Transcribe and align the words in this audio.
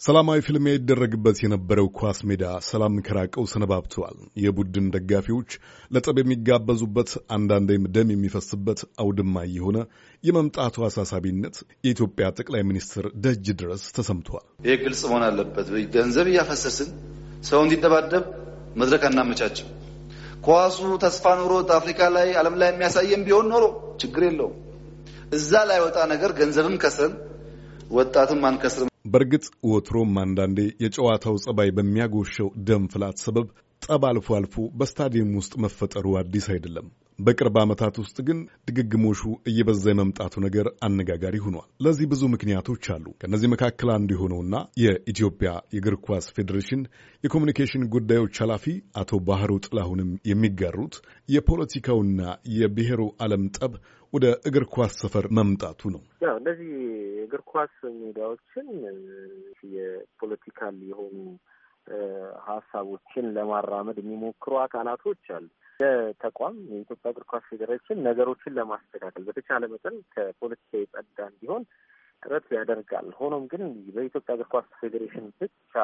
ሰላማዊ 0.00 0.38
ፍልሚያ 0.44 0.72
ይደረግበት 0.74 1.38
የነበረው 1.42 1.86
ኳስ 1.98 2.18
ሜዳ 2.28 2.44
ሰላም 2.68 2.94
ከራቀው 3.06 3.44
ሰነባብተዋል። 3.50 4.14
የቡድን 4.44 4.86
ደጋፊዎች 4.94 5.50
ለጠብ 5.90 6.18
የሚጋበዙበት 6.20 7.10
አንዳንዴም 7.36 7.84
ደም 7.96 8.12
የሚፈስበት 8.14 8.80
አውድማ 9.02 9.44
የሆነ 9.56 9.78
የመምጣቱ 10.24 10.86
አሳሳቢነት 10.88 11.56
የኢትዮጵያ 11.84 12.28
ጠቅላይ 12.38 12.64
ሚኒስትር 12.70 13.06
ደጅ 13.24 13.46
ድረስ 13.60 13.84
ተሰምተዋል። 13.96 14.46
ይህ 14.68 14.78
ግልጽ 14.84 15.02
መሆን 15.10 15.26
አለበት። 15.28 15.68
ገንዘብ 15.96 16.28
እያፈሰስን 16.32 16.90
ሰው 17.50 17.60
እንዲደባደብ 17.64 18.24
መድረክ 18.76 19.04
አናመቻችም። 19.10 19.68
ኳሱ 20.46 20.80
ተስፋ 21.04 21.36
ኖሮት 21.40 21.70
አፍሪካ 21.78 22.12
ላይ 22.16 22.30
ዓለም 22.40 22.56
ላይ 22.60 22.70
የሚያሳየን 22.72 23.24
ቢሆን 23.26 23.48
ኖሮ 23.54 23.66
ችግር 24.02 24.24
የለውም። 24.28 24.56
እዛ 25.34 25.52
ላይ 25.70 25.80
ወጣ 25.82 25.98
ነገር 26.12 26.32
ገንዘብም 26.40 26.78
ከስረን 26.84 27.16
ወጣትም 27.92 28.40
አንከስርም። 28.48 28.89
በእርግጥ 29.12 29.44
ወትሮም 29.70 30.12
አንዳንዴ 30.22 30.60
የጨዋታው 30.82 31.36
ጸባይ 31.44 31.70
በሚያጎሸው 31.76 32.48
ደም 32.68 32.84
ፍላት 32.92 33.18
ሰበብ 33.24 33.48
ጠብ 33.82 34.02
አልፎ 34.08 34.28
አልፎ 34.36 34.54
በስታዲየም 34.78 35.30
ውስጥ 35.38 35.52
መፈጠሩ 35.62 36.06
አዲስ 36.18 36.46
አይደለም። 36.52 36.88
በቅርብ 37.18 37.56
ዓመታት 37.62 37.94
ውስጥ 38.00 38.16
ግን 38.26 38.38
ድግግሞሹ 38.66 39.20
እየበዛ 39.50 39.84
የመምጣቱ 39.90 40.34
ነገር 40.44 40.66
አነጋጋሪ 40.86 41.36
ሆኗል። 41.44 41.66
ለዚህ 41.84 42.06
ብዙ 42.12 42.22
ምክንያቶች 42.34 42.84
አሉ። 42.94 43.06
ከእነዚህ 43.20 43.48
መካከል 43.54 43.90
አንዱ 43.96 44.10
የሆነውና 44.14 44.54
የኢትዮጵያ 44.82 45.50
የእግር 45.74 45.96
ኳስ 46.06 46.26
ፌዴሬሽን 46.36 46.82
የኮሚኒኬሽን 47.24 47.84
ጉዳዮች 47.94 48.40
ኃላፊ 48.44 48.66
አቶ 49.02 49.20
ባህሩ 49.28 49.52
ጥላሁንም 49.66 50.10
የሚጋሩት 50.30 50.96
የፖለቲካውና 51.28 52.22
የብሔሩ 52.56 53.02
ዓለም 53.20 53.44
ጠብ 53.58 53.74
ወደ 54.12 54.26
እግር 54.48 54.66
ኳስ 54.72 54.94
ሰፈር 55.02 55.26
መምጣቱ 55.38 55.90
ነው። 55.94 56.02
ያው 56.24 56.36
እነዚህ 56.40 56.70
የእግር 57.18 57.42
ኳስ 57.52 57.74
ሜዳዎችን 58.00 58.68
የፖለቲካል 59.74 60.78
የሆኑ 60.90 61.16
ሀሳቦችን 62.50 63.26
ለማራመድ 63.36 63.98
የሚሞክሩ 64.00 64.52
አካላቶች 64.62 65.24
አሉ። 65.36 65.48
ተቋም 66.22 66.56
የኢትዮጵያ 66.70 67.10
እግር 67.12 67.24
ኳስ 67.28 67.44
ፌዴሬሽን 67.50 67.98
ነገሮችን 68.06 68.56
ለማስተካከል 68.58 69.22
በተቻለ 69.28 69.62
መጠን 69.72 69.96
ከፖለቲካ 70.14 70.72
የጸዳ 70.78 71.18
እንዲሆን 71.30 71.62
ጥረት 72.22 72.48
ያደርጋል። 72.56 73.06
ሆኖም 73.18 73.44
ግን 73.52 73.62
በኢትዮጵያ 73.94 74.34
እግር 74.36 74.48
ኳስ 74.52 74.68
ፌዴሬሽን 74.80 75.26
ብቻ 75.40 75.74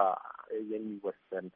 የሚወሰን 0.72 1.46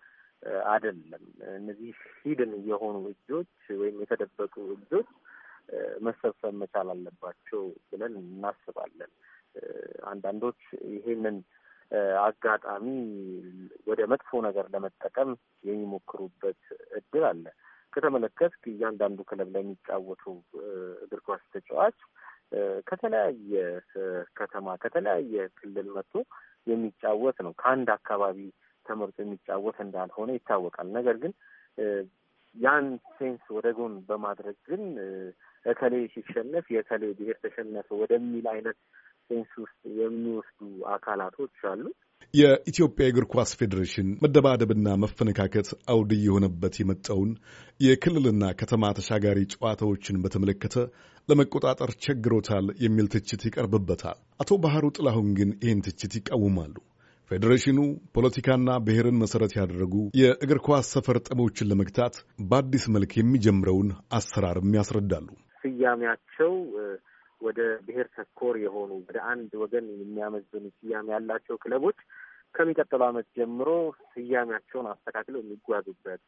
አይደለም። 0.69 1.25
እነዚህ 1.57 1.91
ሂድን 2.21 2.53
የሆኑ 2.71 2.97
እጆች 3.13 3.51
ወይም 3.81 3.97
የተደበቁ 4.03 4.55
እጆች 4.77 5.11
መሰብሰብ 6.03 6.55
መቻል 6.61 6.89
አለባቸው 6.95 7.61
ብለን 7.91 8.15
እናስባለን። 8.23 9.13
አንዳንዶች 10.11 10.61
ይሄንን 10.93 11.37
አጋጣሚ 12.25 12.87
ወደ 13.87 14.01
መጥፎ 14.13 14.41
ነገር 14.47 14.67
ለመጠቀም 14.75 15.31
የሚሞክሩበት 15.65 16.61
እድል 16.99 17.25
አለ። 17.31 17.45
ከተመለከትክ 17.93 18.65
እያንዳንዱ 18.73 19.21
ክለብ 19.31 19.49
ላይ 19.55 19.65
እግር 21.05 21.21
ኳስ 21.27 21.43
ተጫዋች 21.55 21.97
ከተለያየ 22.87 23.53
ከተማ 24.39 24.77
ከተለያየ 24.83 25.35
ክልል 25.59 25.89
መጥቶ 25.97 26.15
የሚጫወት 26.67 27.39
ነው። 27.47 27.53
ከአንድ 27.61 27.89
አካባቢ 27.97 28.39
ተመርጦ 28.87 29.17
የሚጫወት 29.23 29.79
እንዳልሆነ 29.85 30.31
ይታወቃል። 30.37 30.89
ነገር 30.99 31.17
ግን 31.23 31.33
ያን 32.57 32.87
sense 33.17 33.45
ወደ 33.57 33.69
ጎን 33.77 33.95
በማድረግ 34.09 34.57
ግን 34.69 34.83
እከሌ 35.65 35.95
ሲሸነፍ 36.15 36.67
የእከሌ 36.75 37.03
ብሔር 37.19 37.37
ተሸነፈ 37.45 37.89
ወደሚል 38.01 38.47
አይነት 38.53 38.79
sense 39.31 39.53
ውስጥ 39.63 39.81
የሚወስዱ 39.99 40.61
አካላቶች 40.95 41.57
አሉ። 41.71 41.83
የኢትዮጵያ 42.35 43.05
የእግር 43.07 43.25
ኳስ 43.33 43.51
ፌዴሬሽን 43.59 44.09
መደባደብና 44.23 44.89
መፈነካከት 45.03 45.69
አውድ 45.93 46.11
የሆነበት 46.25 46.75
የመጣውን 46.81 47.31
የክልልና 47.81 48.45
ከተማ 48.61 48.93
ተሻጋሪ 48.99 49.39
ጨዋታዎችን 49.55 50.21
በተመለከተ 50.25 50.77
ለመቆጣጠር 51.29 51.91
ቸግሮታል 52.05 52.69
የሚል 52.85 53.09
ትችት 53.15 53.43
ይቀርብበታል። 53.49 54.19
አቶ 54.43 54.61
ባህሩ 54.65 54.87
ጥላሁን 54.97 55.29
ግን 55.39 55.51
ይህን 55.65 55.83
ትችት 55.87 56.15
ይቃወማሉ። 56.21 56.77
ፌዴሬሽኑ 57.31 57.79
ፖለቲካና 58.15 58.71
ብሔርን 58.87 59.21
መሰረት 59.23 59.53
ያደረጉ 59.59 59.93
የእግር 60.21 60.59
ኳስ 60.67 60.87
ሰፈር 60.95 61.19
ጠቦችን 61.27 61.69
ለመግታት 61.71 62.15
በአዲስ 62.49 62.87
መልክ 62.95 63.13
የሚጀምረውን 63.19 63.91
አሰራርም 64.19 64.75
ያስረዳሉ። 64.79 65.29
ስያሜያቸው 65.63 66.53
ወደ 67.41 67.61
ብሔር 67.87 68.09
ተኮር 68.17 68.57
የሆኑ 68.63 68.91
ወደ 69.01 69.19
አንድ 69.31 69.53
ወገን 69.63 69.87
የሚያመዝኑ 69.95 70.65
ስያሜ 70.77 71.09
ያላቸው 71.15 71.57
ክለቦች 71.63 71.99
ከሚቀጥለው 72.55 73.07
ዓመት 73.09 73.27
ጀምሮ 73.37 73.69
ስያሜያቸውን 74.13 74.87
አስተካክለው 74.93 75.43
የሚጓዙበት 75.43 76.23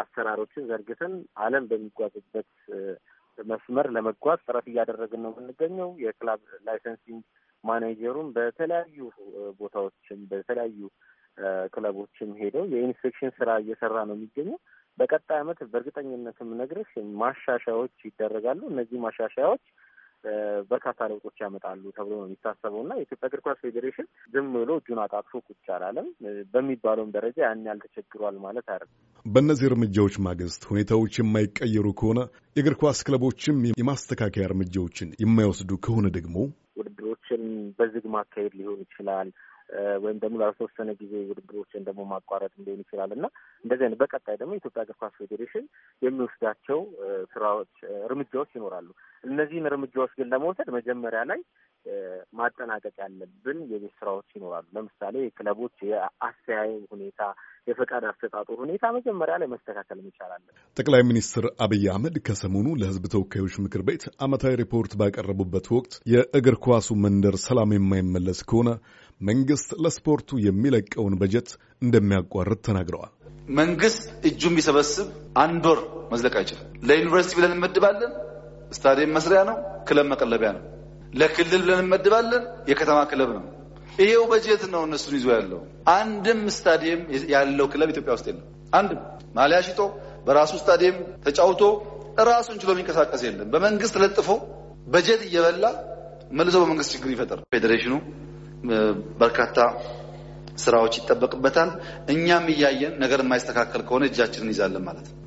አሰራሮችን 0.00 0.68
ዘርግተን 0.70 1.12
ዓለም 1.40 1.64
በሚጓዙበት 1.70 2.48
መስመር 3.38 3.86
ለመጓዝ 3.94 4.38
ጥረት 4.46 4.66
እያደረግን 4.70 5.22
ነው 5.24 5.32
የምንገኘው። 5.32 5.90
የ 6.04 6.16
club 6.16 6.40
licensing 6.66 7.22
manager 7.64 8.05
ኡም 8.05 8.28
በተለያዩ 8.36 8.98
ቦታዎችም 9.60 10.20
በተለያዩ 10.30 10.80
ክለቦችም 11.74 12.30
ሄደው 12.40 12.64
የ 12.72 12.82
inspection 12.82 13.32
ስራ 13.38 13.50
እየሰራ 13.62 13.96
ነው 14.08 14.16
የሚገኘው። 14.16 14.58
በቀጣይ 14.98 15.38
ዓመት 15.42 15.58
በእርግጠኝነትም 15.72 16.50
የምነግርህ 16.60 16.90
ማሻሻያዎች 17.20 17.96
ይደረጋሉ። 18.08 18.60
እነዚህ 18.70 18.98
ማሻሻያዎች 19.04 19.64
በርካታ 20.70 21.08
ለውጦች 21.10 21.36
ያመጣሉ 21.42 21.82
ተብሎ 21.96 22.12
ነው 22.16 22.26
የሚታሰበው 22.26 22.80
እና 22.84 22.92
የኢትዮጵያ 22.98 23.28
እግር 23.30 23.40
ኳስ 23.44 23.58
ፌዴሬሽን 23.64 24.06
ዝም 24.34 24.48
ብሎ 24.56 24.70
እጁን 24.80 25.00
አጣጥፎ 25.04 25.32
ቁጭ 25.48 25.66
አላለም። 25.76 26.08
በሚባለውም 26.54 27.12
ደረጃ 27.16 27.38
ያን 27.44 27.64
ያህል 27.66 27.80
ተቸግሯል 27.86 28.38
ማለት 28.44 28.66
አይደለም። 28.68 28.94
በእነዚህ 29.26 29.68
እርምጃዎች 29.70 30.16
ማግስት 30.26 30.62
ሁኔታዎች 30.70 31.14
የማይቀየሩ 31.18 31.86
ከሆነ 32.00 32.20
የእግር 32.56 32.76
ኳስ 32.82 33.00
ክለቦችም 33.06 33.58
የማስተካከያ 33.74 34.44
እርምጃዎችን 34.50 35.10
የማይወስዱ 35.22 35.72
ከሆነ 35.86 36.06
ደግሞ 36.16 36.36
ውድድሮችን 36.78 37.42
በዝግ 37.78 38.04
ማካሄድ 38.14 38.52
ሊሆን 38.58 38.80
ይችላል 38.84 39.28
ወይም 40.02 40.18
ደግሞ 40.18 40.36
ላልተወሰነ 40.40 40.90
ጊዜ 41.00 41.12
ውድድሮችን 41.28 41.86
ደግሞ 41.86 42.02
ማቋረጥ 42.10 42.52
ሊሆን 42.58 42.82
ይችላል 42.84 43.10
እና 43.12 43.26
እንደዚህ 43.64 43.84
አይነት 43.86 44.00
በቀጣይ 44.02 44.36
ደግሞ 44.36 44.52
የኢትዮጵያ 44.54 44.84
እግር 44.84 44.96
ኳስ 45.00 45.14
ፌዴሬሽን 45.20 45.64
የሚወስዳቸው 46.02 46.80
ስራዎች፣ 47.32 47.72
እርምጃዎች 48.08 48.52
ይኖራሉ። 48.54 48.88
እነዚህን 49.24 49.68
እርምጃዎች 49.70 50.12
ግን 50.18 50.30
ለመውሰድ 50.34 50.70
መጀመሪያ 50.70 51.22
ላይ 51.24 51.40
ማጠናቀቅ 52.32 52.94
ያለብን 52.98 53.58
የቤት 53.72 53.94
ስራዎች 54.00 54.28
ይኖራሉ። 54.36 54.66
ለምሳሌ 54.76 55.16
የክለቦች 55.24 55.76
የአስተያየም 55.90 56.84
ሁኔታ፣ 56.90 57.20
የፈቃድ 57.66 58.04
አሰጣጡ 58.10 58.48
ሁኔታ 58.60 58.84
መጀመሪያ 58.96 59.34
ላይ 59.40 59.48
መስተካከል 59.52 59.98
እንችላለን። 60.02 60.52
ጠቅላይ 60.76 61.02
ሚኒስትር 61.08 61.46
አብይ 61.64 61.84
አህመድ 61.92 62.16
ከሰሞኑ 62.26 62.66
ለሕዝብ 62.80 63.04
ተወካዮች 63.14 63.56
ምክር 63.64 63.82
ቤት 63.88 64.04
ዓመታዊ 64.26 64.52
ሪፖርት 64.62 64.92
ባቀረቡበት 65.00 65.68
ወቅት 65.76 65.94
የእግር 66.12 66.56
ኳሱ 66.66 66.96
መንደር 67.04 67.36
ሰላም 67.46 67.74
የማይመለስ 67.76 68.40
ከሆነ 68.50 68.70
መንግስት 69.20 69.70
ለስፖርቱ 69.84 70.38
የሚለቀውን 70.46 71.16
በጀት 71.20 71.50
እንደሚያቋርጥ 71.82 72.60
ተናግረዋል። 72.68 73.12
መንግስት 73.56 73.98
እጁን 74.28 74.54
ቢሰበስብ 74.56 75.08
አንድ 75.38 75.64
ወር 75.70 75.80
መዝለቅ 76.12 76.34
አይችልም። 76.40 76.70
ለዩኒቨርሲቲ 76.88 77.34
ብለን 77.38 77.54
እንመድባለን፣ 77.54 78.12
ስታዲየም 78.72 79.14
መስሪያ 79.16 79.40
ነው፣ 79.50 79.56
ክለብ 79.88 80.06
መቀለቢያ 80.12 80.50
ነው። 80.56 80.62
ለክልል 81.12 81.62
ብለን 81.64 81.80
እንመድባለን፣ 81.82 82.42
የከተማ 82.68 82.98
ክለብ 83.12 83.30
ነው። 83.36 83.44
ይሄው 83.98 84.24
በጀት 84.30 84.62
ነው 84.72 84.82
እነሱን 84.86 85.14
ይዞ 85.18 85.26
ያለው። 85.34 85.60
አንድም 85.94 86.40
ስታዲየም 86.56 87.02
ያለው 87.34 87.66
ክለብ 87.72 87.90
ኢትዮጵያ 87.92 88.12
ውስጥ 88.16 88.26
የለም። 88.30 88.44
አንድም 88.72 89.00
ማሊያ 89.36 89.58
ሽጦ 89.66 89.80
በራሱ 90.26 90.52
ስታዲየም 90.62 90.96
ተጫውቶ 91.26 91.62
ራሱን 92.28 92.56
ችሎ 92.60 92.70
የሚንቀሳቀስ 92.74 93.22
የለም። 93.26 93.48
በመንግስት 93.54 93.96
ለጥፎ 94.02 94.28
በጀት 94.86 95.22
እየበላ 95.28 95.64
መልሶ 96.32 96.56
በመንግስት 96.62 96.90
ችግር 96.94 97.10
ይፈጠር። 97.14 97.38
ፌዴሬሽኑ 97.54 97.94
በርካታ 99.20 99.58
ስራዎች 100.56 100.94
ይጠበቅበታል። 101.00 101.70
እኛም 102.12 102.46
እያየን 102.52 102.94
ነገር 103.02 103.20
የማይስተካከል 103.24 103.82
ከሆነ 103.88 104.04
እጃችንን 104.10 104.46
እንይዛለን 104.46 104.84
ማለት 104.88 105.06
ነው። 105.10 105.18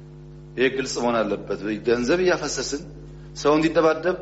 ይህ 0.57 0.69
ግልጽ 0.77 0.95
መሆን 1.01 1.17
አለበት። 1.19 1.59
ገንዘብ 1.87 2.21
እያፈሰስን 2.25 2.81
ሰው 3.35 3.53
እንዲደባደብ 3.57 4.17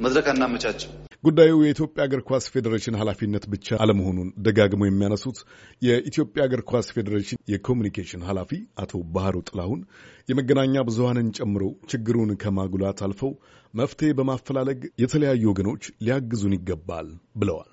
መድረክ 0.00 0.26
አናመቻችም። 0.32 0.92
ጉዳዩ 1.24 1.54
የኢትዮጵያ 1.62 2.02
እግር 2.08 2.20
ኳስ 2.28 2.44
ፌዴሬሽን 2.52 2.94
ኃላፊነት 3.00 3.44
ብቻ 3.52 3.78
አለመሆኑን 3.82 4.28
ደጋግመው 4.46 4.86
የሚያነሱት 4.88 5.38
የኢትዮጵያ 5.82 6.46
እግር 6.48 6.62
ኳስ 6.70 6.86
ፌዴሬሽን 6.96 7.40
የኮሚኒኬሽን 7.52 8.22
ኃላፊ 8.28 8.52
አቶ 8.82 9.02
ባህሩ 9.16 9.36
ጥላሁን 9.48 9.80
የመገናኛ 10.28 10.84
ብዙሃንን 10.88 11.28
ጨምሮ 11.38 11.62
ችግሩን 11.92 12.32
ከማጉላት 12.44 13.02
አልፈው 13.06 13.32
መፍትሄ 13.74 14.10
በማፈላለግ 14.18 14.80
የተለያዩ 15.04 15.44
ወገኖች 15.52 15.84
ሊያግዙን 16.06 16.56
ይገባል 16.58 17.10
ብለዋል። 17.36 17.70